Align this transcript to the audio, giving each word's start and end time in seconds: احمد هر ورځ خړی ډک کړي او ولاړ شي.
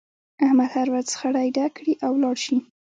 احمد 0.45 0.69
هر 0.75 0.87
ورځ 0.93 1.07
خړی 1.19 1.47
ډک 1.57 1.71
کړي 1.77 1.93
او 2.05 2.11
ولاړ 2.17 2.35
شي. 2.45 2.57